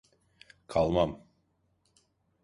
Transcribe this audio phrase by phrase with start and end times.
[0.67, 1.25] Kalmam.